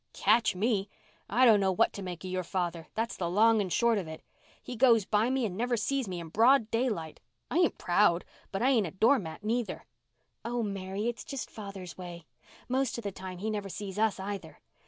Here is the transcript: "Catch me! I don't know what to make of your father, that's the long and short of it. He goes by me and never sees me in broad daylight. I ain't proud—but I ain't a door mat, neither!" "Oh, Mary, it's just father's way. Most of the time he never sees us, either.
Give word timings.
"Catch 0.13 0.55
me! 0.55 0.89
I 1.29 1.45
don't 1.45 1.59
know 1.59 1.71
what 1.71 1.93
to 1.93 2.01
make 2.01 2.23
of 2.23 2.31
your 2.31 2.41
father, 2.43 2.87
that's 2.95 3.15
the 3.15 3.29
long 3.29 3.61
and 3.61 3.71
short 3.71 3.99
of 3.99 4.07
it. 4.07 4.23
He 4.59 4.75
goes 4.75 5.05
by 5.05 5.29
me 5.29 5.45
and 5.45 5.55
never 5.55 5.77
sees 5.77 6.07
me 6.07 6.19
in 6.19 6.29
broad 6.29 6.71
daylight. 6.71 7.19
I 7.51 7.59
ain't 7.59 7.77
proud—but 7.77 8.63
I 8.63 8.71
ain't 8.71 8.87
a 8.87 8.91
door 8.93 9.19
mat, 9.19 9.43
neither!" 9.43 9.85
"Oh, 10.43 10.63
Mary, 10.63 11.07
it's 11.07 11.23
just 11.23 11.51
father's 11.51 11.99
way. 11.99 12.25
Most 12.67 12.97
of 12.97 13.03
the 13.03 13.11
time 13.11 13.37
he 13.37 13.51
never 13.51 13.69
sees 13.69 13.99
us, 13.99 14.19
either. 14.19 14.57